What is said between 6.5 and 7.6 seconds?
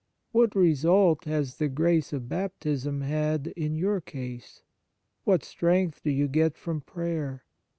from prayer